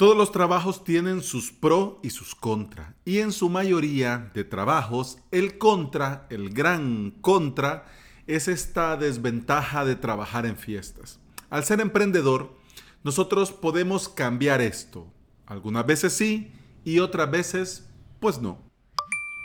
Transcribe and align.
Todos 0.00 0.16
los 0.16 0.32
trabajos 0.32 0.82
tienen 0.82 1.22
sus 1.22 1.52
pro 1.52 2.00
y 2.02 2.08
sus 2.08 2.34
contra. 2.34 2.94
Y 3.04 3.18
en 3.18 3.32
su 3.32 3.50
mayoría 3.50 4.30
de 4.32 4.44
trabajos, 4.44 5.18
el 5.30 5.58
contra, 5.58 6.26
el 6.30 6.54
gran 6.54 7.10
contra, 7.20 7.84
es 8.26 8.48
esta 8.48 8.96
desventaja 8.96 9.84
de 9.84 9.96
trabajar 9.96 10.46
en 10.46 10.56
fiestas. 10.56 11.20
Al 11.50 11.64
ser 11.64 11.82
emprendedor, 11.82 12.56
nosotros 13.04 13.52
podemos 13.52 14.08
cambiar 14.08 14.62
esto. 14.62 15.06
Algunas 15.44 15.84
veces 15.84 16.14
sí 16.14 16.50
y 16.82 17.00
otras 17.00 17.30
veces, 17.30 17.86
pues 18.20 18.40
no. 18.40 18.69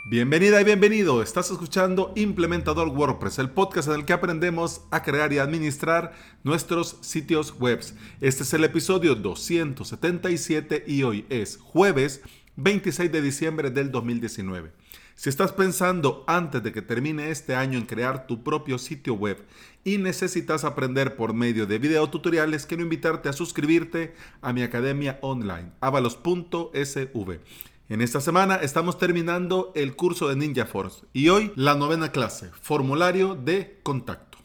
Bienvenida 0.08 0.60
y 0.60 0.64
bienvenido. 0.64 1.20
Estás 1.20 1.50
escuchando 1.50 2.12
Implementador 2.14 2.90
WordPress, 2.90 3.40
el 3.40 3.50
podcast 3.50 3.88
en 3.88 3.94
el 3.94 4.04
que 4.04 4.12
aprendemos 4.12 4.82
a 4.92 5.02
crear 5.02 5.32
y 5.32 5.38
administrar 5.38 6.12
nuestros 6.44 6.98
sitios 7.00 7.58
web. 7.58 7.80
Este 8.20 8.44
es 8.44 8.54
el 8.54 8.62
episodio 8.62 9.16
277 9.16 10.84
y 10.86 11.02
hoy 11.02 11.26
es 11.28 11.56
jueves 11.56 12.20
26 12.54 13.10
de 13.10 13.20
diciembre 13.20 13.70
del 13.72 13.90
2019. 13.90 14.70
Si 15.16 15.28
estás 15.28 15.50
pensando 15.50 16.22
antes 16.28 16.62
de 16.62 16.70
que 16.70 16.82
termine 16.82 17.30
este 17.30 17.56
año 17.56 17.76
en 17.76 17.86
crear 17.86 18.28
tu 18.28 18.44
propio 18.44 18.78
sitio 18.78 19.14
web 19.14 19.44
y 19.82 19.98
necesitas 19.98 20.62
aprender 20.62 21.16
por 21.16 21.34
medio 21.34 21.66
de 21.66 21.80
videotutoriales, 21.80 22.64
quiero 22.66 22.84
invitarte 22.84 23.28
a 23.28 23.32
suscribirte 23.32 24.14
a 24.40 24.52
mi 24.52 24.62
academia 24.62 25.18
online, 25.20 25.72
avalos.sv. 25.80 27.40
En 27.88 28.00
esta 28.00 28.20
semana 28.20 28.56
estamos 28.56 28.98
terminando 28.98 29.70
el 29.76 29.94
curso 29.94 30.26
de 30.26 30.34
Ninja 30.34 30.66
Force 30.66 31.06
y 31.12 31.28
hoy 31.28 31.52
la 31.54 31.76
novena 31.76 32.10
clase, 32.10 32.50
formulario 32.60 33.36
de 33.36 33.78
contacto. 33.84 34.38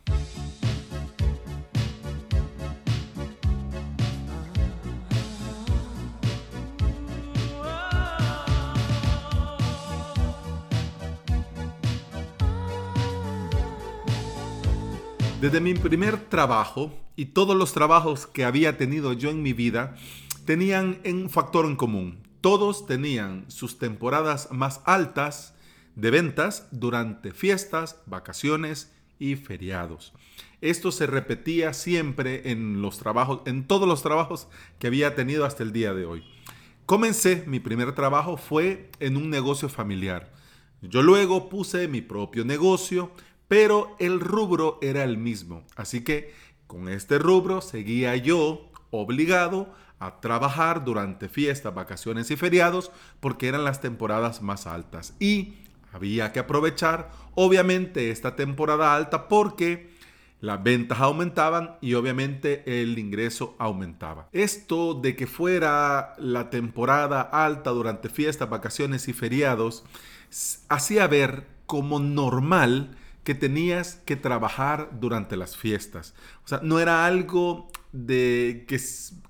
Desde 15.42 15.60
mi 15.60 15.74
primer 15.74 16.18
trabajo 16.30 16.92
y 17.16 17.26
todos 17.26 17.58
los 17.58 17.74
trabajos 17.74 18.28
que 18.28 18.46
había 18.46 18.78
tenido 18.78 19.14
yo 19.14 19.32
en 19.32 19.42
mi 19.42 19.54
vida 19.54 19.96
tenían 20.46 21.00
un 21.04 21.28
factor 21.32 21.66
en 21.66 21.76
común 21.76 22.31
todos 22.42 22.88
tenían 22.88 23.46
sus 23.50 23.78
temporadas 23.78 24.50
más 24.52 24.82
altas 24.86 25.54
de 25.96 26.10
ventas 26.12 26.68
durante 26.72 27.32
fiestas, 27.32 28.02
vacaciones 28.06 28.92
y 29.20 29.36
feriados. 29.36 30.14
Esto 30.62 30.92
se 30.92 31.08
repetía 31.08 31.74
siempre 31.74 32.52
en 32.52 32.82
los 32.82 32.98
trabajos, 32.98 33.42
en 33.46 33.68
todos 33.68 33.88
los 33.88 34.02
trabajos 34.02 34.48
que 34.80 34.88
había 34.88 35.16
tenido 35.16 35.46
hasta 35.46 35.64
el 35.64 35.72
día 35.72 35.94
de 35.94 36.06
hoy. 36.06 36.24
Comencé, 36.86 37.44
mi 37.48 37.60
primer 37.60 37.94
trabajo 37.94 38.38
fue 38.38 38.90
en 39.00 39.18
un 39.18 39.30
negocio 39.30 39.70
familiar. 39.70 40.32
Yo 40.82 41.04
luego 41.04 41.50
puse 41.50 41.88
mi 41.88 42.02
propio 42.02 42.44
negocio, 42.44 43.12
pero 43.48 43.96
el 44.00 44.20
rubro 44.20 44.80
era 44.82 45.04
el 45.04 45.18
mismo. 45.18 45.64
Así 45.76 46.04
que 46.04 46.34
con 46.68 46.90
este 46.90 47.20
rubro 47.20 47.62
seguía 47.62 48.16
yo 48.16 48.72
obligado 48.90 49.74
a 50.02 50.20
trabajar 50.20 50.84
durante 50.84 51.30
fiestas, 51.30 51.74
vacaciones 51.76 52.32
y 52.32 52.36
feriados 52.36 52.92
porque 53.20 53.48
eran 53.48 53.64
las 53.64 53.82
temporadas 53.82 54.42
más 54.42 54.66
altas. 54.66 55.14
Y 55.20 55.54
había 55.94 56.32
que 56.32 56.40
aprovechar 56.40 57.12
obviamente 57.36 58.10
esta 58.10 58.36
temporada 58.36 58.96
alta 58.96 59.28
porque 59.28 59.92
las 60.40 60.64
ventas 60.64 61.00
aumentaban 61.00 61.78
y 61.82 61.94
obviamente 61.94 62.64
el 62.66 62.98
ingreso 62.98 63.56
aumentaba. 63.60 64.28
Esto 64.32 64.96
de 64.96 65.16
que 65.16 65.28
fuera 65.28 66.16
la 66.18 66.50
temporada 66.50 67.22
alta 67.22 67.70
durante 67.70 68.10
fiestas, 68.10 68.50
vacaciones 68.50 69.08
y 69.08 69.14
feriados 69.14 69.84
hacía 70.68 71.06
ver 71.06 71.46
como 71.68 72.00
normal 72.00 72.98
que 73.24 73.36
tenías 73.36 74.02
que 74.04 74.16
trabajar 74.16 74.90
durante 75.00 75.38
las 75.38 75.56
fiestas. 75.56 76.16
O 76.44 76.48
sea, 76.48 76.60
no 76.64 76.80
era 76.80 77.06
algo 77.06 77.70
de 77.92 78.66
que, 78.68 78.80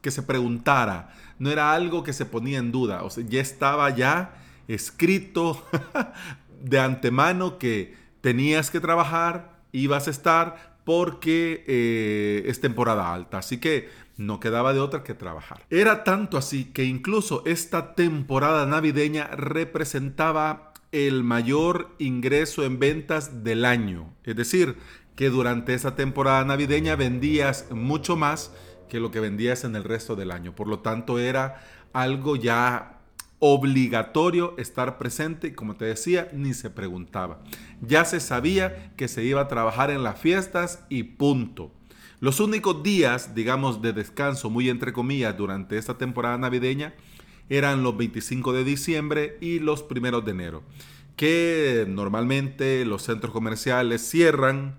que 0.02 0.12
se 0.12 0.24
preguntara, 0.24 1.14
no 1.40 1.50
era 1.50 1.74
algo 1.74 2.04
que 2.04 2.14
se 2.14 2.26
ponía 2.26 2.60
en 2.60 2.72
duda, 2.72 3.04
o 3.04 3.10
sea, 3.10 3.24
ya 3.28 3.42
estaba 3.42 3.90
ya 3.90 4.36
escrito 4.68 5.66
de 6.64 6.80
antemano 6.80 7.58
que 7.58 7.96
tenías 8.22 8.70
que 8.70 8.80
trabajar, 8.80 9.60
ibas 9.72 10.08
a 10.08 10.12
estar 10.12 10.78
porque 10.84 11.64
eh, 11.68 12.44
es 12.48 12.62
temporada 12.62 13.14
alta, 13.14 13.40
así 13.40 13.58
que 13.58 13.90
no 14.18 14.40
quedaba 14.40 14.74
de 14.74 14.80
otra 14.80 15.04
que 15.04 15.14
trabajar. 15.14 15.66
Era 15.70 16.04
tanto 16.04 16.38
así 16.38 16.66
que 16.66 16.84
incluso 16.84 17.44
esta 17.46 17.96
temporada 17.96 18.66
navideña 18.66 19.28
representaba 19.28 20.74
el 20.92 21.24
mayor 21.24 21.96
ingreso 22.00 22.64
en 22.66 22.80
ventas 22.80 23.44
del 23.44 23.66
año, 23.66 24.14
es 24.24 24.36
decir, 24.36 24.76
que 25.16 25.30
durante 25.30 25.74
esa 25.74 25.96
temporada 25.96 26.44
navideña 26.46 26.96
vendías 26.96 27.70
mucho 27.72 28.16
más 28.16 28.52
que 28.90 29.00
lo 29.00 29.12
que 29.12 29.20
vendías 29.20 29.64
en 29.64 29.76
el 29.76 29.84
resto 29.84 30.16
del 30.16 30.32
año. 30.32 30.56
Por 30.56 30.68
lo 30.68 30.80
tanto, 30.80 31.20
era 31.20 31.64
algo 31.94 32.36
ya 32.36 33.00
obligatorio 33.40 34.54
estar 34.58 35.00
presente 35.00 35.56
como 35.56 35.76
te 35.76 35.86
decía, 35.86 36.30
ni 36.32 36.54
se 36.54 36.70
preguntaba. 36.70 37.40
Ya 37.82 38.06
se 38.06 38.20
sabía 38.20 38.94
que 38.96 39.08
se 39.08 39.24
iba 39.24 39.42
a 39.42 39.48
trabajar 39.48 39.90
en 39.90 40.04
las 40.04 40.20
fiestas 40.20 40.84
y 40.90 41.04
punto. 41.04 41.72
Los 42.20 42.40
únicos 42.40 42.84
días, 42.84 43.34
digamos, 43.34 43.82
de 43.82 43.94
descanso, 43.94 44.52
muy 44.52 44.70
entre 44.70 44.94
comillas, 44.94 45.36
durante 45.36 45.80
esta 45.80 45.98
temporada 45.98 46.38
navideña, 46.38 46.94
eran 47.50 47.82
los 47.82 47.98
25 47.98 48.54
de 48.54 48.64
diciembre 48.64 49.38
y 49.42 49.58
los 49.58 49.82
primeros 49.82 50.24
de 50.24 50.32
enero, 50.32 50.62
que 51.16 51.86
normalmente 51.88 52.86
los 52.86 53.02
centros 53.02 53.34
comerciales 53.34 54.08
cierran, 54.08 54.78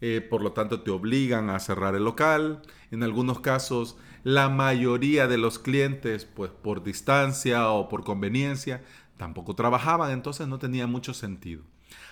eh, 0.00 0.20
por 0.20 0.42
lo 0.42 0.52
tanto 0.52 0.82
te 0.82 0.90
obligan 0.90 1.50
a 1.50 1.58
cerrar 1.60 1.94
el 1.94 2.04
local. 2.04 2.62
En 2.90 3.02
algunos 3.02 3.40
casos, 3.40 3.96
la 4.24 4.48
mayoría 4.48 5.28
de 5.28 5.38
los 5.38 5.58
clientes, 5.58 6.24
pues 6.24 6.50
por 6.50 6.82
distancia 6.82 7.70
o 7.70 7.88
por 7.88 8.04
conveniencia, 8.04 8.82
tampoco 9.16 9.54
trabajaban, 9.54 10.10
entonces 10.12 10.48
no 10.48 10.58
tenía 10.58 10.86
mucho 10.86 11.14
sentido. 11.14 11.62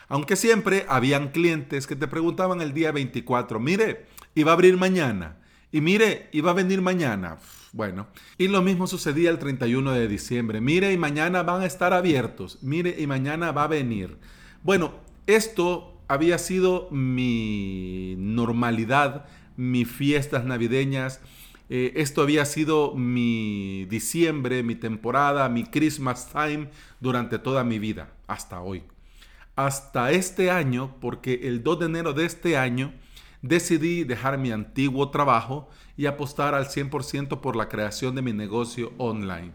Aunque 0.09 0.37
siempre 0.37 0.87
habían 0.89 1.29
clientes 1.29 1.87
que 1.87 1.97
te 1.97 2.09
preguntaban 2.09 2.61
el 2.61 2.73
día 2.73 2.93
24, 2.93 3.61
mire, 3.61 4.07
iba 4.35 4.53
a 4.53 4.55
abrir 4.55 4.77
mañana, 4.77 5.37
y 5.71 5.81
mire, 5.81 6.29
iba 6.33 6.51
a 6.51 6.55
venir 6.55 6.81
mañana. 6.81 7.37
Bueno, 7.73 8.07
y 8.39 8.49
lo 8.49 8.63
mismo 8.63 8.87
sucedía 8.87 9.29
el 9.29 9.39
31 9.39 9.93
de 9.93 10.09
diciembre, 10.09 10.61
mire, 10.63 10.93
y 10.93 10.99
mañana 10.99 11.43
van 11.43 11.61
a 11.61 11.67
estar 11.67 11.93
abiertos, 11.93 12.59
mire, 12.63 12.97
y 12.99 13.07
mañana 13.07 13.53
va 13.53 13.65
a 13.65 13.69
venir. 13.69 14.17
Bueno, 14.63 14.95
esto 15.27 15.98
había 16.09 16.39
sido 16.39 16.89
mi 16.91 18.17
normalidad, 18.19 19.27
mis 19.57 19.89
fiestas 19.89 20.45
navideñas. 20.45 21.21
Eh, 21.69 21.93
esto 21.97 22.23
había 22.23 22.47
sido 22.47 22.95
mi 22.95 23.85
diciembre, 23.91 24.63
mi 24.63 24.75
temporada, 24.75 25.49
mi 25.51 25.65
Christmas 25.65 26.31
time 26.33 26.71
durante 26.99 27.39
toda 27.39 27.63
mi 27.63 27.79
vida, 27.79 28.11
hasta 28.27 28.61
hoy. 28.63 28.83
Hasta 29.55 30.13
este 30.13 30.51
año, 30.51 30.95
porque 31.01 31.41
el 31.45 31.63
2 31.63 31.81
de 31.81 31.87
enero 31.87 32.13
de 32.15 32.25
este 32.25 32.57
año 32.57 32.95
decidí 33.43 34.05
dejar 34.05 34.39
mi 34.39 34.51
antiguo 34.51 35.11
trabajo 35.11 35.69
y 35.97 36.07
apostar 36.07 36.55
al 36.55 36.67
100% 36.69 37.41
por 37.41 37.55
la 37.55 37.69
creación 37.69 38.15
de 38.15 38.23
mi 38.23 38.33
negocio 38.33 38.93
online. 38.97 39.53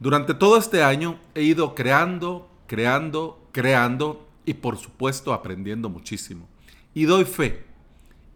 Durante 0.00 0.34
todo 0.34 0.56
este 0.56 0.82
año 0.82 1.18
he 1.34 1.42
ido 1.42 1.74
creando, 1.74 2.48
creando, 2.66 3.48
creando 3.52 4.26
y 4.46 4.54
por 4.54 4.76
supuesto 4.76 5.32
aprendiendo 5.32 5.88
muchísimo. 5.88 6.48
Y 6.94 7.04
doy 7.04 7.24
fe, 7.24 7.64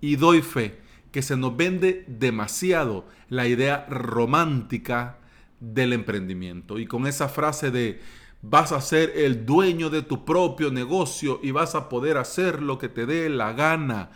y 0.00 0.16
doy 0.16 0.42
fe 0.42 0.78
que 1.12 1.22
se 1.22 1.36
nos 1.36 1.56
vende 1.56 2.04
demasiado 2.06 3.06
la 3.28 3.46
idea 3.46 3.86
romántica 3.88 5.18
del 5.60 5.92
emprendimiento. 5.92 6.78
Y 6.78 6.86
con 6.86 7.06
esa 7.06 7.28
frase 7.28 7.70
de 7.70 8.00
vas 8.42 8.72
a 8.72 8.80
ser 8.80 9.12
el 9.16 9.44
dueño 9.46 9.90
de 9.90 10.02
tu 10.02 10.24
propio 10.24 10.70
negocio 10.70 11.40
y 11.42 11.50
vas 11.50 11.74
a 11.74 11.88
poder 11.88 12.16
hacer 12.16 12.62
lo 12.62 12.78
que 12.78 12.88
te 12.88 13.06
dé 13.06 13.28
la 13.28 13.52
gana. 13.52 14.10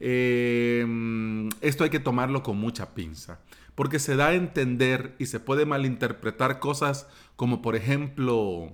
Em, 0.00 1.48
esto 1.60 1.84
hay 1.84 1.90
que 1.90 2.00
tomarlo 2.00 2.42
con 2.42 2.58
mucha 2.58 2.94
pinza, 2.94 3.40
porque 3.74 3.98
se 3.98 4.16
da 4.16 4.28
a 4.28 4.34
entender 4.34 5.14
y 5.18 5.26
se 5.26 5.40
puede 5.40 5.66
malinterpretar 5.66 6.60
cosas 6.60 7.08
como 7.36 7.62
por 7.62 7.76
ejemplo 7.76 8.72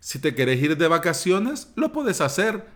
si 0.00 0.18
te 0.18 0.34
quieres 0.34 0.62
ir 0.62 0.76
de 0.76 0.88
vacaciones, 0.88 1.72
lo 1.76 1.92
puedes 1.92 2.20
hacer. 2.20 2.68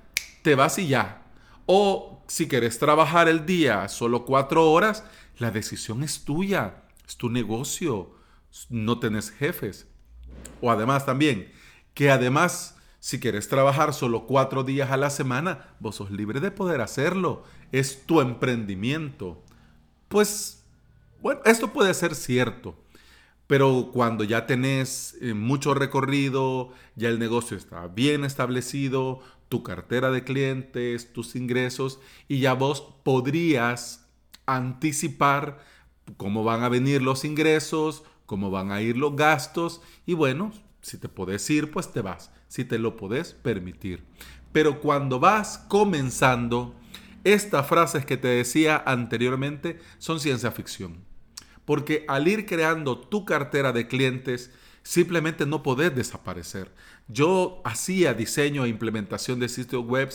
Te 0.43 0.55
vas 0.55 0.79
y 0.79 0.89
ya. 0.89 1.23
O 1.67 2.25
si 2.27 2.49
quieres 2.49 2.79
trabajar 2.79 3.29
el 3.29 3.47
día 3.47 3.89
solo 3.89 4.25
cuatro 4.25 4.71
horas, 4.71 5.05
la 5.39 5.51
decisión 5.51 6.03
es 6.03 6.25
tuya. 6.25 6.83
Es 7.07 7.17
tu 7.17 7.31
negocio. 7.31 8.15
No 8.69 8.99
tenés 8.99 9.31
jefes. 9.31 9.87
O 10.61 10.71
además 10.71 11.07
también, 11.07 11.53
que 11.95 12.11
además, 12.11 12.77
si 13.01 13.21
quieres 13.21 13.49
trabajar 13.49 13.95
solo 13.95 14.27
cuatro 14.27 14.65
días 14.65 14.91
a 14.91 14.97
la 14.97 15.11
semana, 15.11 15.75
vos 15.81 15.97
sos 15.97 16.11
libre 16.11 16.41
de 16.41 16.51
poder 16.51 16.81
hacerlo. 16.81 17.45
Es 17.71 18.07
tu 18.07 18.21
emprendimiento. 18.21 19.43
Pues, 20.09 20.65
bueno, 21.21 21.41
esto 21.45 21.73
puede 21.73 21.95
ser 21.95 22.15
cierto. 22.15 22.77
Pero 23.53 23.91
cuando 23.93 24.25
ya 24.25 24.47
tenés 24.47 25.15
eh, 25.21 25.35
mucho 25.35 25.75
recorrido, 25.75 26.71
ya 26.97 27.11
el 27.11 27.19
negocio 27.19 27.55
está 27.55 27.87
bien 27.87 28.25
establecido, 28.25 29.21
tu 29.51 29.63
cartera 29.63 30.11
de 30.11 30.25
clientes, 30.25 31.13
tus 31.13 31.37
ingresos, 31.37 32.01
y 32.29 32.41
ya 32.41 32.55
vos 32.55 32.81
podrías 33.03 34.09
anticipar 34.47 35.63
cómo 36.17 36.45
van 36.45 36.63
a 36.63 36.71
venir 36.71 37.03
los 37.03 37.27
ingresos, 37.27 38.05
cómo 38.25 38.51
van 38.51 38.73
a 38.73 38.81
ir 38.81 38.97
los 38.97 39.17
gastos, 39.17 39.83
y 40.07 40.15
bueno, 40.15 40.51
si 40.81 40.97
te 40.97 41.11
podés 41.11 41.51
ir, 41.51 41.71
pues 41.71 41.93
te 41.93 42.01
vas, 42.01 42.33
si 42.49 42.65
te 42.65 42.79
lo 42.79 42.97
podés 42.97 43.35
permitir. 43.35 44.03
Pero 44.53 44.81
cuando 44.81 45.21
vas 45.21 45.59
comenzando, 45.69 46.75
estas 47.23 47.67
frases 47.67 48.07
que 48.07 48.17
te 48.17 48.29
decía 48.29 48.83
anteriormente 48.87 49.79
son 49.99 50.21
ciencia 50.21 50.51
ficción. 50.53 51.12
Porque 51.73 52.05
al 52.07 52.29
ir 52.29 52.45
creando 52.45 52.99
tu 52.99 53.25
cartera 53.25 53.73
de 53.73 53.89
clientes, 53.89 54.51
simplemente 54.83 55.47
no 55.47 55.63
podés 55.63 55.97
desaparecer. 55.97 56.71
Yo 57.09 57.63
hacía 57.65 58.13
diseño 58.13 58.67
e 58.67 58.69
implementación 58.69 59.41
de 59.41 59.49
sitios 59.49 59.83
web 59.83 60.11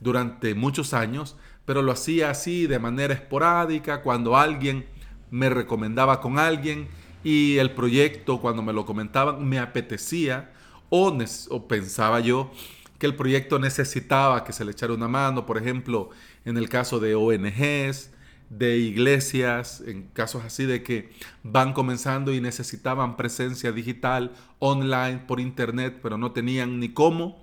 durante 0.00 0.54
muchos 0.54 0.94
años, 0.94 1.36
pero 1.66 1.82
lo 1.82 1.92
hacía 1.92 2.30
así 2.30 2.66
de 2.66 2.78
manera 2.78 3.12
esporádica, 3.12 4.00
cuando 4.00 4.38
alguien 4.38 4.86
me 5.30 5.50
recomendaba 5.50 6.22
con 6.22 6.38
alguien 6.38 6.88
y 7.22 7.58
el 7.58 7.72
proyecto, 7.72 8.40
cuando 8.40 8.62
me 8.62 8.72
lo 8.72 8.86
comentaban, 8.86 9.46
me 9.46 9.58
apetecía 9.58 10.50
o, 10.88 11.14
o 11.50 11.68
pensaba 11.68 12.20
yo 12.20 12.50
que 12.98 13.04
el 13.04 13.16
proyecto 13.16 13.58
necesitaba 13.58 14.44
que 14.44 14.54
se 14.54 14.64
le 14.64 14.72
echara 14.72 14.94
una 14.94 15.08
mano, 15.08 15.44
por 15.44 15.58
ejemplo, 15.58 16.08
en 16.46 16.56
el 16.56 16.70
caso 16.70 17.00
de 17.00 17.14
ONGs, 17.14 18.12
de 18.52 18.76
iglesias, 18.76 19.82
en 19.86 20.08
casos 20.08 20.44
así 20.44 20.66
de 20.66 20.82
que 20.82 21.10
van 21.42 21.72
comenzando 21.72 22.34
y 22.34 22.40
necesitaban 22.40 23.16
presencia 23.16 23.72
digital, 23.72 24.32
online, 24.58 25.24
por 25.26 25.40
internet, 25.40 26.00
pero 26.02 26.18
no 26.18 26.32
tenían 26.32 26.78
ni 26.78 26.90
cómo, 26.90 27.42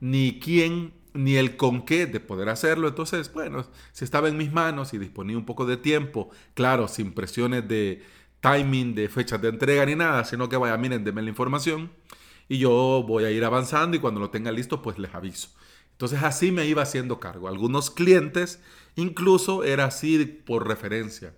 ni 0.00 0.40
quién, 0.40 0.94
ni 1.12 1.36
el 1.36 1.58
con 1.58 1.82
qué 1.84 2.06
de 2.06 2.20
poder 2.20 2.48
hacerlo. 2.48 2.88
Entonces, 2.88 3.30
bueno, 3.34 3.66
si 3.92 4.04
estaba 4.04 4.28
en 4.28 4.38
mis 4.38 4.50
manos 4.50 4.94
y 4.94 4.98
disponía 4.98 5.36
un 5.36 5.44
poco 5.44 5.66
de 5.66 5.76
tiempo, 5.76 6.30
claro, 6.54 6.88
sin 6.88 7.12
presiones 7.12 7.68
de 7.68 8.02
timing, 8.40 8.94
de 8.94 9.10
fechas 9.10 9.42
de 9.42 9.48
entrega 9.48 9.84
ni 9.84 9.94
nada, 9.94 10.24
sino 10.24 10.48
que 10.48 10.56
vaya, 10.56 10.76
miren, 10.78 11.04
denme 11.04 11.20
la 11.20 11.28
información 11.28 11.90
y 12.48 12.56
yo 12.56 13.04
voy 13.06 13.24
a 13.24 13.30
ir 13.30 13.44
avanzando 13.44 13.96
y 13.96 14.00
cuando 14.00 14.20
lo 14.20 14.30
tenga 14.30 14.50
listo, 14.52 14.80
pues 14.80 14.98
les 14.98 15.14
aviso. 15.14 15.50
Entonces 15.96 16.22
así 16.22 16.52
me 16.52 16.66
iba 16.66 16.82
haciendo 16.82 17.18
cargo. 17.20 17.48
Algunos 17.48 17.90
clientes 17.90 18.60
incluso 18.96 19.64
era 19.64 19.86
así 19.86 20.24
por 20.24 20.68
referencia. 20.68 21.32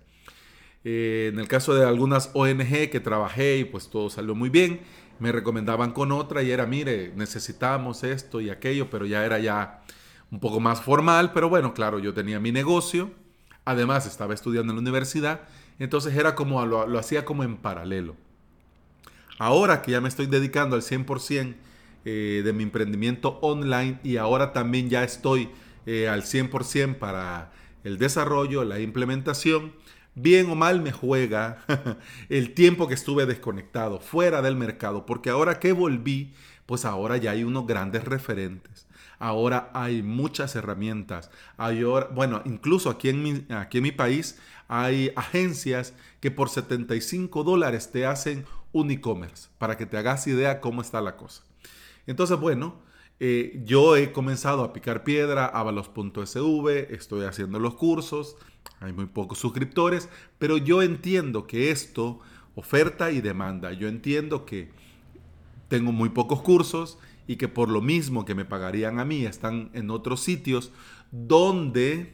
Eh, 0.83 1.29
en 1.31 1.39
el 1.39 1.47
caso 1.47 1.75
de 1.75 1.85
algunas 1.85 2.31
ONG 2.33 2.89
que 2.89 2.99
trabajé 2.99 3.57
y 3.57 3.63
pues 3.65 3.89
todo 3.89 4.09
salió 4.09 4.35
muy 4.35 4.49
bien, 4.49 4.81
me 5.19 5.31
recomendaban 5.31 5.91
con 5.91 6.11
otra 6.11 6.41
y 6.41 6.51
era, 6.51 6.65
mire, 6.65 7.11
necesitamos 7.15 8.03
esto 8.03 8.39
y 8.39 8.49
aquello, 8.49 8.89
pero 8.89 9.05
ya 9.05 9.25
era 9.25 9.39
ya 9.39 9.81
un 10.31 10.39
poco 10.39 10.59
más 10.59 10.81
formal, 10.81 11.33
pero 11.33 11.49
bueno, 11.49 11.73
claro, 11.73 11.99
yo 11.99 12.13
tenía 12.13 12.39
mi 12.39 12.51
negocio, 12.51 13.11
además 13.65 14.05
estaba 14.05 14.33
estudiando 14.33 14.71
en 14.71 14.77
la 14.77 14.81
universidad, 14.81 15.41
entonces 15.79 16.15
era 16.15 16.35
como, 16.35 16.65
lo, 16.65 16.97
hacía 16.97 17.25
como 17.25 17.43
en 17.43 17.57
paralelo. 17.57 18.15
Ahora 19.37 19.81
que 19.81 19.91
ya 19.91 20.01
me 20.01 20.09
estoy 20.09 20.27
dedicando 20.27 20.75
al 20.75 20.81
100%, 20.81 21.55
eh, 22.05 22.41
de 22.43 22.53
mi 22.53 22.63
emprendimiento 22.63 23.39
online 23.41 23.99
y 24.03 24.17
ahora 24.17 24.53
también 24.53 24.89
ya 24.89 25.03
estoy 25.03 25.49
eh, 25.85 26.07
al 26.07 26.23
100% 26.23 26.97
para 26.97 27.51
el 27.83 27.97
desarrollo, 27.97 28.63
la 28.63 28.79
implementación. 28.79 29.73
Bien 30.15 30.49
o 30.49 30.55
mal 30.55 30.81
me 30.81 30.91
juega 30.91 31.63
el 32.29 32.53
tiempo 32.53 32.87
que 32.87 32.93
estuve 32.93 33.25
desconectado, 33.25 33.99
fuera 33.99 34.41
del 34.41 34.55
mercado, 34.55 35.05
porque 35.05 35.29
ahora 35.29 35.59
que 35.59 35.71
volví, 35.71 36.33
pues 36.65 36.85
ahora 36.85 37.17
ya 37.17 37.31
hay 37.31 37.43
unos 37.43 37.67
grandes 37.67 38.03
referentes. 38.05 38.87
Ahora 39.17 39.69
hay 39.73 40.01
muchas 40.01 40.55
herramientas. 40.55 41.29
Hay 41.57 41.83
bueno, 41.83 42.41
incluso 42.45 42.89
aquí 42.89 43.09
en, 43.09 43.23
mi, 43.23 43.45
aquí 43.49 43.79
en 43.79 43.83
mi 43.83 43.91
país 43.91 44.39
hay 44.67 45.11
agencias 45.15 45.93
que 46.19 46.31
por 46.31 46.49
75 46.49 47.43
dólares 47.43 47.91
te 47.91 48.05
hacen 48.05 48.45
un 48.71 48.91
e-commerce, 48.91 49.49
para 49.57 49.77
que 49.77 49.85
te 49.85 49.97
hagas 49.97 50.27
idea 50.27 50.61
cómo 50.61 50.81
está 50.81 51.01
la 51.01 51.17
cosa. 51.17 51.48
Entonces, 52.09 52.39
bueno, 52.39 52.73
eh, 53.19 53.61
yo 53.65 53.95
he 53.95 54.11
comenzado 54.11 54.63
a 54.63 54.73
picar 54.73 55.03
piedra, 55.03 55.45
avalos.sv, 55.45 56.91
estoy 56.91 57.23
haciendo 57.23 57.59
los 57.59 57.75
cursos, 57.75 58.35
hay 58.79 58.93
muy 58.93 59.05
pocos 59.05 59.37
suscriptores, 59.37 60.09
pero 60.39 60.57
yo 60.57 60.81
entiendo 60.81 61.45
que 61.45 61.69
esto, 61.69 62.19
oferta 62.55 63.11
y 63.11 63.21
demanda, 63.21 63.73
yo 63.73 63.87
entiendo 63.87 64.47
que 64.47 64.71
tengo 65.67 65.91
muy 65.91 66.09
pocos 66.09 66.41
cursos 66.41 66.97
y 67.27 67.35
que 67.35 67.47
por 67.47 67.69
lo 67.69 67.79
mismo 67.79 68.25
que 68.25 68.33
me 68.33 68.43
pagarían 68.43 68.99
a 68.99 69.05
mí, 69.05 69.25
están 69.25 69.69
en 69.73 69.91
otros 69.91 70.21
sitios 70.21 70.71
donde 71.11 72.11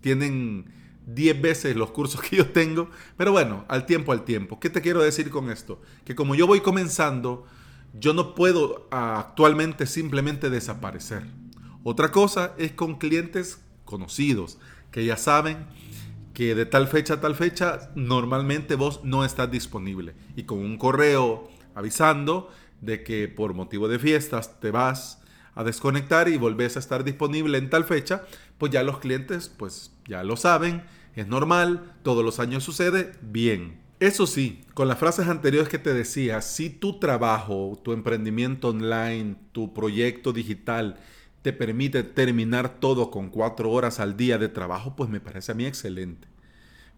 tienen 0.00 0.72
10 1.04 1.42
veces 1.42 1.76
los 1.76 1.90
cursos 1.90 2.22
que 2.22 2.36
yo 2.36 2.46
tengo, 2.46 2.88
pero 3.18 3.32
bueno, 3.32 3.66
al 3.68 3.84
tiempo 3.84 4.12
al 4.12 4.24
tiempo. 4.24 4.58
¿Qué 4.58 4.70
te 4.70 4.80
quiero 4.80 5.02
decir 5.02 5.28
con 5.28 5.50
esto? 5.50 5.82
Que 6.06 6.14
como 6.14 6.34
yo 6.34 6.46
voy 6.46 6.60
comenzando, 6.60 7.44
yo 7.92 8.14
no 8.14 8.34
puedo 8.34 8.88
ah, 8.90 9.18
actualmente 9.18 9.86
simplemente 9.86 10.50
desaparecer. 10.50 11.24
Otra 11.84 12.12
cosa 12.12 12.54
es 12.58 12.72
con 12.72 12.98
clientes 12.98 13.60
conocidos, 13.84 14.58
que 14.90 15.04
ya 15.04 15.16
saben 15.16 15.66
que 16.34 16.54
de 16.54 16.64
tal 16.64 16.88
fecha 16.88 17.14
a 17.14 17.20
tal 17.20 17.34
fecha 17.34 17.90
normalmente 17.94 18.74
vos 18.74 19.00
no 19.04 19.24
estás 19.24 19.50
disponible. 19.50 20.14
Y 20.36 20.44
con 20.44 20.58
un 20.58 20.78
correo 20.78 21.50
avisando 21.74 22.50
de 22.80 23.02
que 23.02 23.28
por 23.28 23.54
motivo 23.54 23.88
de 23.88 23.98
fiestas 23.98 24.60
te 24.60 24.70
vas 24.70 25.22
a 25.54 25.64
desconectar 25.64 26.28
y 26.28 26.38
volvés 26.38 26.76
a 26.76 26.80
estar 26.80 27.04
disponible 27.04 27.58
en 27.58 27.68
tal 27.68 27.84
fecha, 27.84 28.24
pues 28.58 28.72
ya 28.72 28.82
los 28.82 28.98
clientes 28.98 29.48
pues 29.48 29.92
ya 30.06 30.22
lo 30.22 30.36
saben, 30.36 30.84
es 31.14 31.26
normal, 31.26 31.94
todos 32.02 32.24
los 32.24 32.40
años 32.40 32.64
sucede, 32.64 33.12
bien. 33.20 33.81
Eso 34.02 34.26
sí, 34.26 34.64
con 34.74 34.88
las 34.88 34.98
frases 34.98 35.28
anteriores 35.28 35.68
que 35.68 35.78
te 35.78 35.94
decía, 35.94 36.42
si 36.42 36.70
tu 36.70 36.98
trabajo, 36.98 37.80
tu 37.84 37.92
emprendimiento 37.92 38.70
online, 38.70 39.36
tu 39.52 39.72
proyecto 39.72 40.32
digital 40.32 40.96
te 41.42 41.52
permite 41.52 42.02
terminar 42.02 42.80
todo 42.80 43.12
con 43.12 43.30
cuatro 43.30 43.70
horas 43.70 44.00
al 44.00 44.16
día 44.16 44.38
de 44.38 44.48
trabajo, 44.48 44.96
pues 44.96 45.08
me 45.08 45.20
parece 45.20 45.52
a 45.52 45.54
mí 45.54 45.66
excelente. 45.66 46.26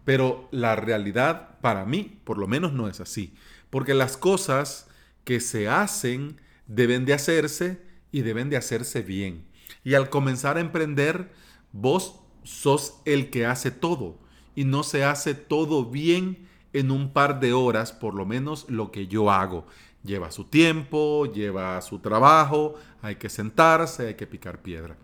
Pero 0.03 0.49
la 0.49 0.75
realidad 0.75 1.59
para 1.61 1.85
mí, 1.85 2.19
por 2.23 2.39
lo 2.39 2.47
menos, 2.47 2.73
no 2.73 2.87
es 2.87 2.99
así. 2.99 3.35
Porque 3.69 3.93
las 3.93 4.17
cosas 4.17 4.87
que 5.25 5.41
se 5.41 5.69
hacen 5.69 6.41
deben 6.65 7.05
de 7.05 7.13
hacerse 7.13 7.83
y 8.11 8.23
deben 8.23 8.49
de 8.49 8.57
hacerse 8.57 9.03
bien. 9.03 9.45
Y 9.83 9.93
al 9.93 10.09
comenzar 10.09 10.57
a 10.57 10.61
emprender, 10.61 11.31
vos 11.71 12.19
sos 12.41 12.99
el 13.05 13.29
que 13.29 13.45
hace 13.45 13.69
todo. 13.69 14.17
Y 14.55 14.63
no 14.63 14.81
se 14.81 15.03
hace 15.03 15.35
todo 15.35 15.85
bien 15.85 16.45
en 16.75 16.91
un 16.91 17.11
par 17.13 17.39
de 17.39 17.53
horas, 17.53 17.93
por 17.93 18.13
lo 18.13 18.25
menos 18.25 18.65
lo 18.69 18.91
que 18.91 19.07
yo 19.07 19.31
hago. 19.31 19.65
Lleva 20.03 20.29
su 20.29 20.43
tiempo, 20.43 21.25
lleva 21.31 21.81
su 21.81 21.99
trabajo, 21.99 22.75
hay 23.01 23.15
que 23.15 23.29
sentarse, 23.29 24.07
hay 24.07 24.15
que 24.15 24.27
picar 24.27 24.61
piedra. 24.61 24.97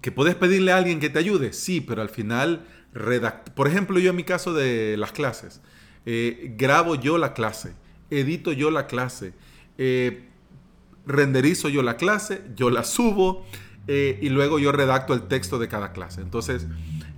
¿Que 0.00 0.12
puedes 0.12 0.36
pedirle 0.36 0.72
a 0.72 0.76
alguien 0.76 1.00
que 1.00 1.10
te 1.10 1.18
ayude? 1.18 1.52
Sí, 1.52 1.80
pero 1.80 2.00
al 2.00 2.08
final, 2.08 2.64
por 3.54 3.66
ejemplo, 3.66 3.98
yo 3.98 4.10
en 4.10 4.16
mi 4.16 4.24
caso 4.24 4.54
de 4.54 4.96
las 4.96 5.12
clases, 5.12 5.60
eh, 6.06 6.54
grabo 6.56 6.94
yo 6.94 7.18
la 7.18 7.34
clase, 7.34 7.74
edito 8.10 8.52
yo 8.52 8.70
la 8.70 8.86
clase, 8.86 9.32
eh, 9.78 10.28
renderizo 11.06 11.68
yo 11.68 11.82
la 11.82 11.96
clase, 11.96 12.42
yo 12.54 12.70
la 12.70 12.84
subo 12.84 13.44
eh, 13.88 14.18
y 14.22 14.28
luego 14.28 14.58
yo 14.58 14.70
redacto 14.70 15.12
el 15.12 15.22
texto 15.22 15.58
de 15.58 15.68
cada 15.68 15.92
clase. 15.92 16.20
Entonces, 16.20 16.66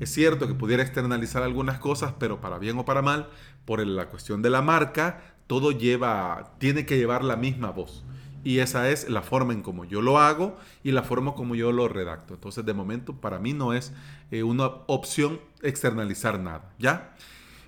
es 0.00 0.12
cierto 0.12 0.46
que 0.46 0.54
pudiera 0.54 0.82
externalizar 0.82 1.42
algunas 1.42 1.78
cosas, 1.78 2.14
pero 2.18 2.40
para 2.40 2.58
bien 2.58 2.78
o 2.78 2.84
para 2.84 3.02
mal, 3.02 3.28
por 3.64 3.84
la 3.86 4.08
cuestión 4.08 4.42
de 4.42 4.50
la 4.50 4.62
marca, 4.62 5.34
todo 5.46 5.72
lleva, 5.72 6.54
tiene 6.58 6.86
que 6.86 6.96
llevar 6.96 7.24
la 7.24 7.36
misma 7.36 7.70
voz. 7.70 8.04
Y 8.44 8.60
esa 8.60 8.88
es 8.88 9.08
la 9.08 9.22
forma 9.22 9.52
en 9.52 9.62
como 9.62 9.84
yo 9.84 10.00
lo 10.00 10.18
hago 10.18 10.56
y 10.84 10.92
la 10.92 11.02
forma 11.02 11.34
como 11.34 11.54
yo 11.54 11.72
lo 11.72 11.88
redacto. 11.88 12.34
Entonces, 12.34 12.64
de 12.64 12.72
momento, 12.72 13.20
para 13.20 13.38
mí 13.38 13.52
no 13.52 13.72
es 13.72 13.92
eh, 14.30 14.42
una 14.42 14.66
opción 14.86 15.40
externalizar 15.62 16.38
nada, 16.38 16.72
¿ya? 16.78 17.14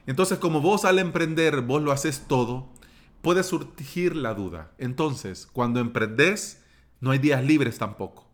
Entonces, 0.07 0.39
como 0.39 0.61
vos 0.61 0.85
al 0.85 0.99
emprender, 0.99 1.61
vos 1.63 1.83
lo 1.83 1.93
haces 1.93 2.25
todo, 2.29 2.69
puede 3.21 3.43
surgir 3.43 4.15
la 4.15 4.35
duda. 4.35 4.71
Entonces, 4.79 5.47
cuando 5.47 5.81
emprendes, 5.81 6.63
no 7.01 7.11
hay 7.11 7.19
días 7.19 7.45
libres 7.45 7.79
tampoco. 7.79 8.29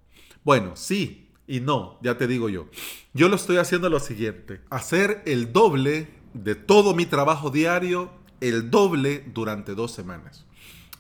Bueno, 0.45 0.77
sí, 0.77 1.26
y 1.47 1.61
no, 1.61 1.99
ya 2.03 2.19
te 2.19 2.27
digo 2.27 2.49
yo. 2.49 2.67
Yo 3.15 3.29
lo 3.29 3.37
estoy 3.37 3.59
haciendo 3.59 3.89
lo 3.89 4.01
siguiente. 4.01 4.61
Hacer 4.71 5.23
el 5.27 5.53
doble 5.53 6.09
de 6.35 6.55
todo 6.55 6.95
mi 6.95 7.07
trabajo 7.07 7.51
diario, 7.51 8.11
el 8.41 8.71
doble 8.71 9.25
durante 9.33 9.75
dos 9.75 9.93
semanas. 9.93 10.45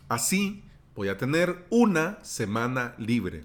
Así 0.08 0.62
voy 0.94 1.08
a 1.08 1.18
tener 1.18 1.66
una 1.70 2.18
semana 2.22 2.94
libre. 2.98 3.44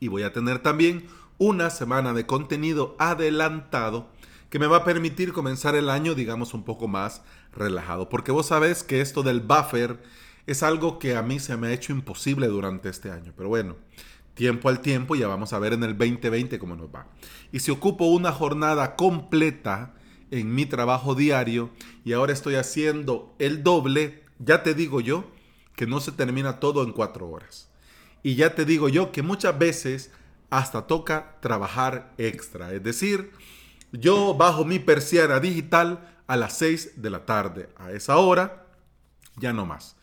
Y 0.00 0.08
voy 0.08 0.22
a 0.22 0.32
tener 0.32 0.58
también 0.60 1.06
una 1.38 1.70
semana 1.70 2.12
de 2.12 2.26
contenido 2.26 2.96
adelantado 2.98 4.08
que 4.50 4.58
me 4.58 4.66
va 4.66 4.78
a 4.78 4.84
permitir 4.84 5.32
comenzar 5.32 5.74
el 5.74 5.90
año, 5.90 6.14
digamos, 6.14 6.54
un 6.54 6.64
poco 6.64 6.88
más 6.88 7.22
relajado. 7.52 8.08
Porque 8.08 8.32
vos 8.32 8.46
sabés 8.46 8.82
que 8.82 9.00
esto 9.00 9.22
del 9.22 9.40
buffer 9.40 10.00
es 10.46 10.62
algo 10.62 10.98
que 10.98 11.16
a 11.16 11.22
mí 11.22 11.40
se 11.40 11.56
me 11.56 11.68
ha 11.68 11.72
hecho 11.72 11.92
imposible 11.92 12.46
durante 12.46 12.88
este 12.88 13.10
año. 13.10 13.32
Pero 13.36 13.48
bueno, 13.48 13.76
tiempo 14.34 14.68
al 14.68 14.80
tiempo, 14.80 15.14
ya 15.14 15.28
vamos 15.28 15.52
a 15.52 15.58
ver 15.58 15.72
en 15.72 15.84
el 15.84 15.96
2020 15.96 16.58
cómo 16.58 16.76
nos 16.76 16.88
va. 16.88 17.06
Y 17.52 17.60
si 17.60 17.70
ocupo 17.70 18.06
una 18.06 18.32
jornada 18.32 18.96
completa 18.96 19.94
en 20.30 20.54
mi 20.54 20.66
trabajo 20.66 21.14
diario 21.14 21.70
y 22.04 22.12
ahora 22.12 22.32
estoy 22.32 22.56
haciendo 22.56 23.34
el 23.38 23.62
doble, 23.62 24.24
ya 24.38 24.62
te 24.62 24.74
digo 24.74 25.00
yo 25.00 25.30
que 25.76 25.86
no 25.86 26.00
se 26.00 26.12
termina 26.12 26.60
todo 26.60 26.82
en 26.82 26.92
cuatro 26.92 27.28
horas. 27.28 27.68
Y 28.22 28.36
ya 28.36 28.54
te 28.54 28.64
digo 28.64 28.88
yo 28.88 29.12
que 29.12 29.22
muchas 29.22 29.58
veces 29.58 30.10
hasta 30.50 30.86
toca 30.86 31.36
trabajar 31.40 32.14
extra. 32.18 32.72
Es 32.72 32.82
decir, 32.82 33.32
yo 33.92 34.34
bajo 34.34 34.64
mi 34.64 34.78
persiana 34.78 35.40
digital 35.40 36.18
a 36.26 36.36
las 36.36 36.58
6 36.58 37.02
de 37.02 37.10
la 37.10 37.26
tarde. 37.26 37.68
A 37.76 37.92
esa 37.92 38.16
hora, 38.16 38.66
ya 39.36 39.52
no 39.52 39.66
más. 39.66 39.96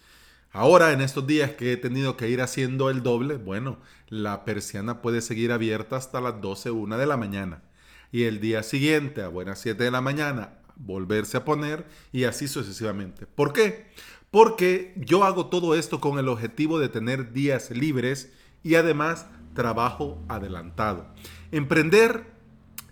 Ahora, 0.54 0.92
en 0.92 1.00
estos 1.00 1.26
días 1.26 1.52
que 1.52 1.72
he 1.72 1.78
tenido 1.78 2.18
que 2.18 2.30
ir 2.30 2.42
haciendo 2.42 2.90
el 2.90 3.04
doble, 3.04 3.38
bueno, 3.38 3.78
la 4.10 4.44
persiana 4.44 5.02
puede 5.02 5.22
seguir 5.22 5.54
abierta 5.54 5.96
hasta 5.96 6.20
las 6.20 6.42
12, 6.42 6.72
1 6.72 6.98
de 6.98 7.06
la 7.06 7.16
mañana. 7.16 7.64
Y 8.12 8.24
el 8.24 8.42
día 8.42 8.62
siguiente, 8.62 9.22
a 9.22 9.30
buenas 9.30 9.60
7 9.60 9.82
de 9.82 9.92
la 9.92 10.02
mañana, 10.02 10.60
volverse 10.76 11.38
a 11.38 11.46
poner 11.46 11.86
y 12.12 12.26
así 12.26 12.50
sucesivamente. 12.50 13.26
¿Por 13.28 13.54
qué? 13.54 13.88
Porque 14.30 14.94
yo 14.98 15.24
hago 15.24 15.46
todo 15.46 15.74
esto 15.74 16.02
con 16.02 16.20
el 16.20 16.28
objetivo 16.28 16.80
de 16.80 16.90
tener 16.90 17.32
días 17.32 17.72
libres 17.72 18.34
y 18.62 18.76
además 18.76 19.28
trabajo 19.54 20.22
adelantado. 20.28 21.08
Emprender 21.54 22.26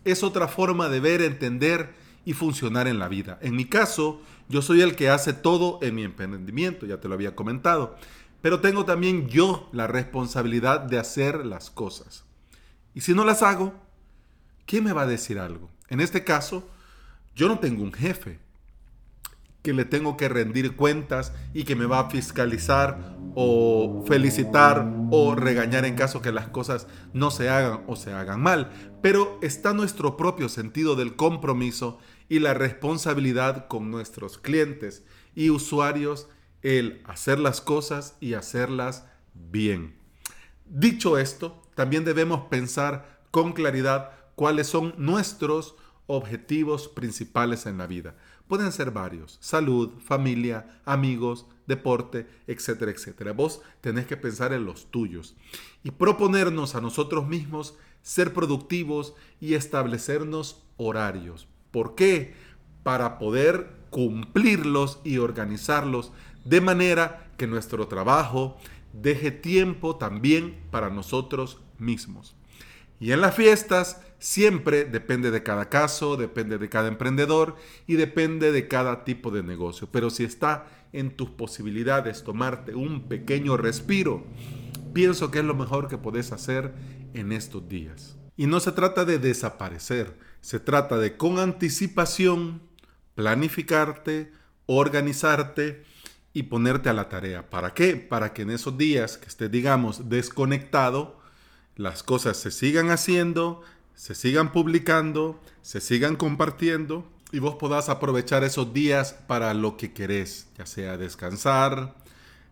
es 0.06 0.24
otra 0.24 0.48
forma 0.48 0.88
de 0.88 1.02
ver, 1.02 1.22
entender 1.22 1.94
y 2.24 2.34
funcionar 2.34 2.88
en 2.88 3.00
la 3.00 3.10
vida. 3.10 3.38
En 3.42 3.56
mi 3.56 3.66
caso, 3.66 4.22
yo 4.50 4.64
soy 4.64 4.82
el 4.82 4.96
que 4.96 5.10
hace 5.10 5.32
todo 5.32 5.80
en 5.82 5.96
mi 5.96 6.04
emprendimiento, 6.04 6.88
ya 6.88 7.00
te 7.00 7.08
lo 7.08 7.14
había 7.14 7.36
comentado. 7.36 7.96
Pero 8.42 8.62
tengo 8.62 8.84
también 8.84 9.28
yo 9.28 9.70
la 9.72 9.86
responsabilidad 9.86 10.82
de 10.82 10.98
hacer 10.98 11.46
las 11.46 11.70
cosas. 11.70 12.26
Y 12.96 13.02
si 13.02 13.14
no 13.14 13.26
las 13.26 13.44
hago, 13.44 13.74
¿quién 14.66 14.84
me 14.84 14.94
va 14.94 15.04
a 15.04 15.08
decir 15.08 15.40
algo? 15.40 15.70
En 15.88 16.02
este 16.02 16.24
caso, 16.24 16.68
yo 17.36 17.48
no 17.48 17.60
tengo 17.60 17.84
un 17.84 17.94
jefe 17.94 18.40
que 19.62 19.74
le 19.74 19.86
tengo 19.86 20.18
que 20.18 20.30
rendir 20.30 20.76
cuentas 20.76 21.34
y 21.54 21.64
que 21.64 21.76
me 21.76 21.86
va 21.86 22.00
a 22.00 22.10
fiscalizar 22.10 23.18
o 23.36 24.04
felicitar 24.08 24.92
o 25.12 25.36
regañar 25.36 25.86
en 25.86 25.96
caso 25.96 26.22
que 26.22 26.32
las 26.32 26.48
cosas 26.48 26.88
no 27.14 27.30
se 27.30 27.50
hagan 27.50 27.84
o 27.88 27.96
se 27.96 28.14
hagan 28.14 28.42
mal. 28.42 28.72
Pero 29.02 29.38
está 29.42 29.74
nuestro 29.74 30.18
propio 30.18 30.50
sentido 30.50 30.96
del 30.96 31.16
compromiso 31.16 32.00
y 32.30 32.40
la 32.40 32.54
responsabilidad 32.54 33.68
con 33.68 33.92
nuestros 33.92 34.38
clientes 34.38 35.04
y 35.36 35.50
usuarios 35.50 36.30
el 36.62 37.02
hacer 37.06 37.40
las 37.40 37.60
cosas 37.60 38.16
y 38.20 38.36
hacerlas 38.36 39.06
bien. 39.34 39.96
Dicho 40.66 41.18
esto, 41.18 41.62
también 41.76 42.06
debemos 42.06 42.48
pensar 42.50 43.22
con 43.32 43.54
claridad 43.54 44.12
cuáles 44.36 44.68
son 44.68 44.94
nuestros 44.98 45.76
objetivos 46.08 46.88
principales 46.88 47.66
en 47.66 47.78
la 47.78 47.88
vida. 47.88 48.16
Pueden 48.48 48.72
ser 48.72 48.92
varios, 48.92 49.38
salud, 49.42 49.92
familia, 50.00 50.82
amigos, 50.86 51.46
deporte, 51.68 52.28
etcétera, 52.48 52.92
etcétera. 52.92 53.32
Vos 53.32 53.62
tenés 53.82 54.08
que 54.08 54.18
pensar 54.18 54.54
en 54.54 54.66
los 54.66 54.90
tuyos 54.90 55.36
y 55.84 55.92
proponernos 55.92 56.74
a 56.74 56.82
nosotros 56.82 57.28
mismos 57.28 57.76
ser 58.02 58.34
productivos 58.34 59.14
y 59.40 59.54
establecernos 59.54 60.64
horarios. 60.78 61.49
¿Por 61.72 61.96
qué? 61.96 62.34
Para 62.84 63.18
poder 63.20 63.72
cumplirlos 63.90 65.00
y 65.04 65.18
organizarlos 65.18 66.12
de 66.46 66.62
manera 66.62 67.32
que 67.38 67.48
nuestro 67.48 67.88
trabajo 67.88 68.58
deje 68.94 69.32
tiempo 69.32 69.96
también 69.96 70.58
para 70.72 70.90
nosotros 70.90 71.62
mismos. 71.78 72.36
Y 73.00 73.12
en 73.12 73.22
las 73.22 73.36
fiestas 73.36 74.02
siempre 74.20 74.84
depende 74.84 75.32
de 75.32 75.42
cada 75.42 75.70
caso, 75.70 76.18
depende 76.18 76.58
de 76.58 76.70
cada 76.70 76.90
emprendedor 76.90 77.56
y 77.88 77.96
depende 77.96 78.52
de 78.52 78.68
cada 78.68 79.06
tipo 79.06 79.32
de 79.32 79.42
negocio. 79.42 79.88
Pero 79.92 80.10
si 80.10 80.26
está 80.26 80.68
en 80.92 81.16
tus 81.16 81.30
posibilidades 81.30 82.24
tomarte 82.24 82.76
un 82.76 83.08
pequeño 83.08 83.56
respiro, 83.56 84.26
pienso 84.94 85.32
que 85.32 85.40
es 85.40 85.46
lo 85.46 85.56
mejor 85.56 85.88
que 85.88 85.98
puedes 85.98 86.34
hacer 86.34 86.74
en 87.14 87.32
estos 87.32 87.70
días. 87.70 88.18
Y 88.36 88.48
no 88.48 88.60
se 88.60 88.74
trata 88.74 89.06
de 89.06 89.18
desaparecer, 89.20 90.18
se 90.42 90.60
trata 90.60 90.98
de 90.98 91.18
con 91.18 91.40
anticipación 91.40 92.62
planificarte, 93.16 94.32
organizarte 94.66 95.84
y 96.34 96.44
ponerte 96.44 96.90
a 96.90 96.94
la 96.94 97.10
tarea. 97.10 97.50
¿Para 97.50 97.74
qué? 97.74 97.96
Para 97.96 98.34
que 98.34 98.44
en 98.44 98.52
esos 98.52 98.78
días 98.78 99.18
que 99.18 99.28
estés, 99.28 99.52
digamos, 99.52 100.10
desconectado, 100.10 101.20
las 101.76 102.04
cosas 102.04 102.38
se 102.38 102.52
sigan 102.52 102.92
haciendo, 102.92 103.62
se 103.96 104.16
sigan 104.16 104.52
publicando, 104.52 105.42
se 105.62 105.82
sigan 105.82 106.16
compartiendo 106.16 107.10
y 107.32 107.40
vos 107.40 107.56
podás 107.56 107.90
aprovechar 107.90 108.44
esos 108.44 108.74
días 108.74 109.14
para 109.28 109.54
lo 109.54 109.78
que 109.78 109.94
querés, 109.94 110.48
ya 110.58 110.66
sea 110.66 110.98
descansar, 110.98 111.96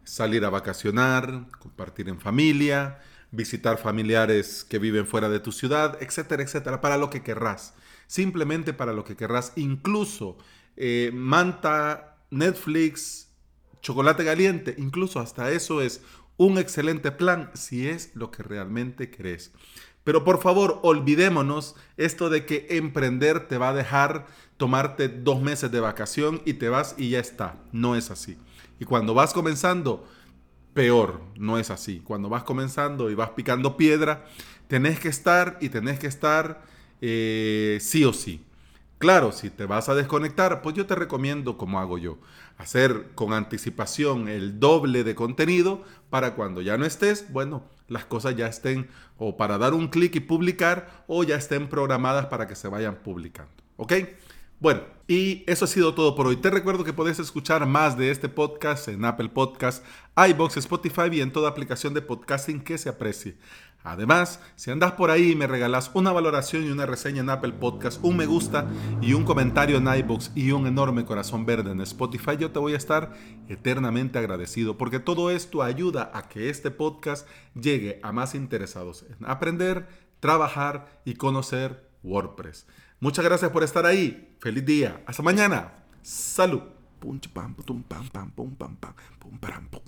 salir 0.04 0.46
a 0.46 0.50
vacacionar, 0.50 1.46
compartir 1.60 2.10
en 2.10 2.20
familia, 2.20 3.00
visitar 3.32 3.78
familiares 3.78 4.66
que 4.68 4.80
viven 4.80 5.06
fuera 5.06 5.30
de 5.30 5.40
tu 5.40 5.52
ciudad, 5.52 5.98
etcétera, 6.02 6.44
etcétera, 6.44 6.82
para 6.82 6.98
lo 6.98 7.10
que 7.10 7.24
querrás. 7.24 7.74
Simplemente 8.08 8.74
para 8.74 8.94
lo 8.94 9.04
que 9.04 9.16
querrás. 9.16 9.54
Incluso 9.56 10.38
eh, 10.76 11.12
manta, 11.14 12.18
Netflix, 12.30 13.30
chocolate 13.82 14.24
caliente, 14.26 14.76
incluso 14.78 15.20
hasta 15.20 15.52
eso 15.52 15.82
es 15.82 16.02
un 16.38 16.58
excelente 16.58 17.12
plan 17.12 17.52
si 17.54 17.88
es 17.88 18.12
lo 18.16 18.32
que 18.32 18.44
realmente 18.44 19.10
querés. 19.10 19.52
Pero 20.04 20.24
por 20.24 20.42
favor, 20.42 20.80
olvidémonos 20.84 21.76
esto 21.98 22.30
de 22.30 22.46
que 22.46 22.68
emprender 22.70 23.48
te 23.48 23.58
va 23.58 23.70
a 23.70 23.74
dejar 23.74 24.28
tomarte 24.56 25.10
dos 25.10 25.42
meses 25.42 25.72
de 25.72 25.82
vacación 25.82 26.42
y 26.46 26.54
te 26.54 26.70
vas 26.70 26.96
y 26.98 27.10
ya 27.10 27.20
está. 27.20 27.58
No 27.74 27.96
es 27.96 28.10
así. 28.10 28.38
Y 28.80 28.86
cuando 28.86 29.14
vas 29.14 29.34
comenzando, 29.34 30.08
peor, 30.78 31.22
no 31.40 31.58
es 31.58 31.72
así. 31.72 32.02
Cuando 32.04 32.30
vas 32.30 32.44
comenzando 32.44 33.10
y 33.10 33.16
vas 33.16 33.32
picando 33.32 33.78
piedra, 33.78 34.26
tenés 34.68 35.00
que 35.00 35.08
estar 35.08 35.58
y 35.60 35.70
tenés 35.70 35.98
que 35.98 36.06
estar 36.06 36.62
eh, 37.02 37.80
sí 37.82 38.06
o 38.06 38.14
sí. 38.14 38.46
Claro, 39.00 39.32
si 39.32 39.50
te 39.50 39.66
vas 39.66 39.90
a 39.90 39.96
desconectar, 39.96 40.62
pues 40.62 40.76
yo 40.76 40.86
te 40.86 40.94
recomiendo, 40.94 41.58
como 41.58 41.80
hago 41.80 41.98
yo, 41.98 42.20
hacer 42.60 43.08
con 43.16 43.34
anticipación 43.34 44.28
el 44.28 44.60
doble 44.60 45.04
de 45.04 45.16
contenido 45.16 45.82
para 46.12 46.36
cuando 46.36 46.62
ya 46.62 46.78
no 46.78 46.86
estés, 46.86 47.32
bueno, 47.34 47.64
las 47.88 48.06
cosas 48.06 48.36
ya 48.36 48.46
estén 48.46 48.88
o 49.18 49.36
para 49.36 49.58
dar 49.58 49.74
un 49.74 49.88
clic 49.88 50.16
y 50.18 50.20
publicar 50.20 51.04
o 51.08 51.24
ya 51.24 51.38
estén 51.38 51.70
programadas 51.70 52.28
para 52.28 52.46
que 52.46 52.56
se 52.56 52.68
vayan 52.68 52.98
publicando. 52.98 53.52
¿Ok? 53.78 53.94
Bueno, 54.60 54.82
y 55.08 55.44
eso 55.46 55.66
ha 55.66 55.68
sido 55.68 55.94
todo 55.94 56.16
por 56.16 56.26
hoy. 56.26 56.38
Te 56.38 56.50
recuerdo 56.50 56.84
que 56.84 56.92
puedes 56.92 57.20
escuchar 57.20 57.68
más 57.68 57.96
de 57.96 58.10
este 58.10 58.28
podcast 58.28 58.88
en 58.88 59.06
Apple 59.06 59.30
Podcasts, 59.30 59.84
iBox, 60.18 60.58
Spotify 60.58 61.10
y 61.12 61.22
en 61.22 61.32
toda 61.32 61.48
aplicación 61.48 61.94
de 61.94 62.02
podcasting 62.02 62.62
que 62.62 62.80
se 62.80 62.90
aprecie. 62.90 63.38
Además, 63.84 64.42
si 64.56 64.72
andas 64.72 64.94
por 64.94 65.12
ahí 65.12 65.34
y 65.34 65.36
me 65.36 65.46
regalas 65.46 65.92
una 65.94 66.12
valoración 66.12 66.64
y 66.66 66.72
una 66.72 66.88
reseña 66.88 67.22
en 67.22 67.30
Apple 67.30 67.54
Podcast, 67.54 68.04
un 68.04 68.18
me 68.18 68.26
gusta 68.26 68.66
y 69.00 69.14
un 69.14 69.26
comentario 69.26 69.78
en 69.78 69.88
iBox 69.88 70.32
y 70.34 70.50
un 70.52 70.66
enorme 70.66 71.06
corazón 71.06 71.46
verde 71.46 71.72
en 71.72 71.82
Spotify, 71.82 72.36
yo 72.40 72.50
te 72.50 72.58
voy 72.58 72.74
a 72.74 72.78
estar 72.78 73.14
eternamente 73.48 74.18
agradecido 74.18 74.76
porque 74.76 75.00
todo 75.00 75.30
esto 75.30 75.62
ayuda 75.62 76.10
a 76.16 76.30
que 76.30 76.50
este 76.50 76.72
podcast 76.72 77.28
llegue 77.54 78.00
a 78.02 78.12
más 78.12 78.34
interesados 78.34 79.06
en 79.08 79.24
aprender, 79.30 79.88
trabajar 80.20 81.00
y 81.06 81.14
conocer 81.14 81.88
WordPress. 82.02 82.66
Muchas 83.00 83.24
gracias 83.24 83.52
por 83.52 83.64
estar 83.64 83.86
ahí. 83.86 84.27
Feliz 84.40 84.66
día. 84.66 85.04
Hasta 85.06 85.24
mañana. 85.24 85.74
Salud. 86.02 86.62
Pum, 87.00 87.20
pam, 87.34 87.54
pum, 87.54 87.84
pam, 87.84 88.08
pam, 88.10 88.30
pum, 88.32 88.56
pam, 88.56 88.76
pam, 88.76 88.94
pum, 89.20 89.38
pam, 89.38 89.68
pum, 89.70 89.82